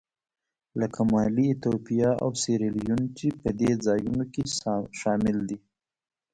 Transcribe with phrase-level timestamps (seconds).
[0.79, 4.43] لکه مالي، ایتوپیا او سیریلیون چې په دې ځایونو کې
[4.99, 5.57] شامل دي.